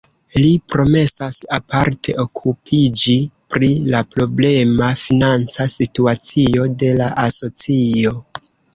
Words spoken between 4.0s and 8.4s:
problema financa situacio de la asocio.